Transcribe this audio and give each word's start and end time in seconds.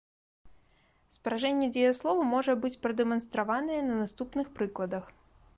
Спражэнне 1.17 1.67
дзеяслову 1.75 2.21
можа 2.33 2.57
быць 2.65 2.73
прадэманстраванае 2.87 3.79
на 3.91 4.03
наступных 4.03 4.47
прыкладах. 4.61 5.05